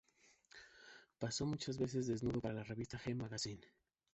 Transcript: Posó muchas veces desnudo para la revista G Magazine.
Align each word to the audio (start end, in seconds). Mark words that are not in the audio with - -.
Posó 1.19 1.45
muchas 1.45 1.77
veces 1.77 2.07
desnudo 2.07 2.41
para 2.41 2.55
la 2.55 2.63
revista 2.63 2.97
G 2.97 3.13
Magazine. 3.15 3.61